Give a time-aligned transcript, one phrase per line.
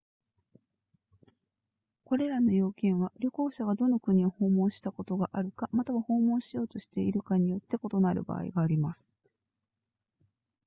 [2.05, 9.11] これらの要件は旅行者がどの国を訪問したことがあるかまたは訪問しようとしているかによって異なる場合があります